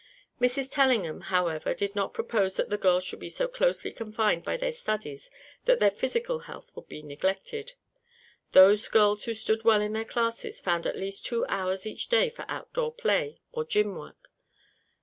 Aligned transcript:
Mrs. 0.41 0.71
Tellingham, 0.71 1.21
however, 1.29 1.75
did 1.75 1.95
not 1.95 2.11
propose 2.15 2.55
that 2.55 2.71
the 2.71 2.77
girls 2.79 3.03
should 3.03 3.19
be 3.19 3.29
so 3.29 3.47
closely 3.47 3.91
confined 3.91 4.43
by 4.43 4.57
their 4.57 4.71
studies 4.71 5.29
that 5.65 5.79
their 5.79 5.91
physical 5.91 6.39
health 6.39 6.71
would 6.73 6.89
be 6.89 7.03
neglected. 7.03 7.73
Those 8.53 8.87
girls 8.87 9.25
who 9.25 9.35
stood 9.35 9.63
well 9.63 9.79
in 9.79 9.93
their 9.93 10.03
classes 10.03 10.59
found 10.59 10.87
at 10.87 10.97
least 10.97 11.27
two 11.27 11.45
hours 11.45 11.85
each 11.85 12.07
day 12.09 12.29
for 12.31 12.45
outdoor 12.49 12.91
play 12.91 13.41
or 13.51 13.63
gym 13.63 13.93
work. 13.95 14.31